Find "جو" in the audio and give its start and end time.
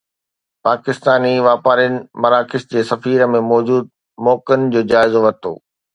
4.73-4.81